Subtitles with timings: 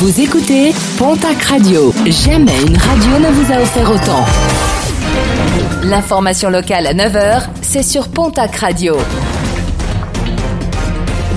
[0.00, 1.92] Vous écoutez Pontac Radio.
[2.06, 4.24] Jamais une radio ne vous a offert autant.
[5.82, 8.96] L'information locale à 9h, c'est sur Pontac Radio.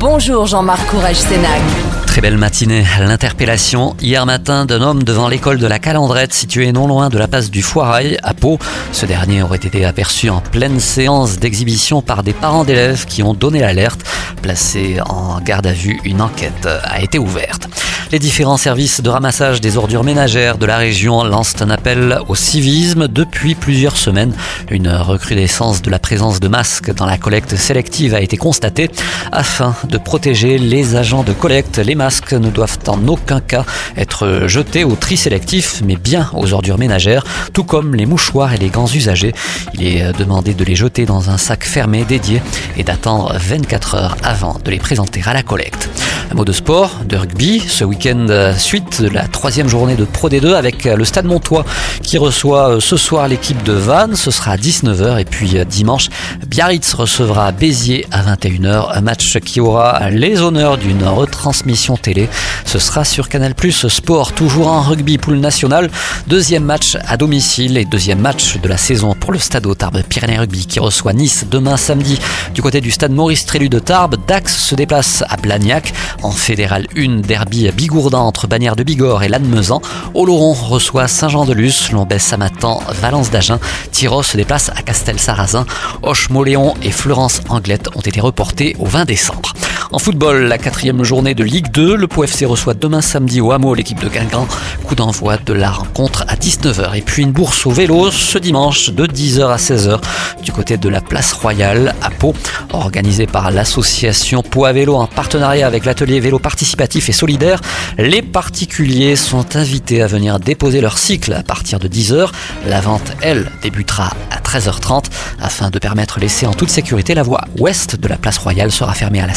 [0.00, 1.60] Bonjour Jean-Marc Courage Sénac.
[2.08, 2.84] Très belle matinée.
[2.98, 7.28] L'interpellation hier matin d'un homme devant l'école de la Calandrette située non loin de la
[7.28, 8.58] passe du Foirail à Pau.
[8.90, 13.34] Ce dernier aurait été aperçu en pleine séance d'exhibition par des parents d'élèves qui ont
[13.34, 14.00] donné l'alerte.
[14.42, 17.68] Placé en garde à vue, une enquête a été ouverte.
[18.10, 22.34] Les différents services de ramassage des ordures ménagères de la région lancent un appel au
[22.34, 24.32] civisme depuis plusieurs semaines.
[24.70, 28.88] Une recrudescence de la présence de masques dans la collecte sélective a été constatée.
[29.30, 33.66] Afin de protéger les agents de collecte, les masques ne doivent en aucun cas
[33.98, 38.58] être jetés au tri sélectif, mais bien aux ordures ménagères, tout comme les mouchoirs et
[38.58, 39.34] les gants usagés.
[39.74, 42.40] Il est demandé de les jeter dans un sac fermé dédié
[42.78, 45.90] et d'attendre 24 heures avant de les présenter à la collecte.
[46.30, 50.04] Un mot de sport, de rugby, ce week-end euh, suite de la troisième journée de
[50.04, 51.64] Pro D2 avec euh, le Stade Montois
[52.00, 56.08] qui reçoit euh, ce soir l'équipe de Vannes, ce sera à 19h et puis dimanche
[56.46, 62.28] Biarritz recevra Béziers à 21h, un match qui aura les honneurs d'une retransmission télé.
[62.64, 65.90] Ce sera sur Canal Plus Sport, toujours en rugby poule nationale,
[66.28, 70.38] deuxième match à domicile et deuxième match de la saison pour le Stade Tarbes Pyrénées
[70.38, 72.20] Rugby qui reçoit Nice demain samedi
[72.54, 74.16] du côté du Stade Maurice Trélu de Tarbes.
[74.28, 75.92] Dax se déplace à Blagnac.
[76.22, 79.80] En fédéral 1, derby Bigourdan entre Bagnères de Bigorre et Lannemezan.
[80.12, 83.58] Oloron reçoit Saint-Jean-de-Luz, Lombès Samatan, Valence d'Agen.
[83.92, 85.64] Tyros se déplace à Castel-Sarrazin.
[86.02, 89.54] Hoche-Moléon et Florence Anglette ont été reportés au 20 décembre.
[89.90, 93.52] En football, la quatrième journée de Ligue 2, le Pau FC reçoit demain samedi au
[93.52, 94.46] Hameau l'équipe de Guingamp.
[94.84, 96.94] Coup d'envoi de la rencontre à 19h.
[96.94, 99.98] Et puis une bourse au vélo ce dimanche de 10h à 16h
[100.42, 102.34] du côté de la place Royale à Pau,
[102.74, 107.62] organisée par l'association Pau à vélo en partenariat avec l'atelier vélo participatif et solidaire.
[107.96, 112.28] Les particuliers sont invités à venir déposer leur cycle à partir de 10h.
[112.66, 115.04] La vente, elle, débutera à 13h30
[115.40, 117.14] afin de permettre l'essai en toute sécurité.
[117.14, 119.34] La voie ouest de la place Royale sera fermée à la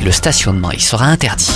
[0.00, 1.52] et le stationnement y sera interdit.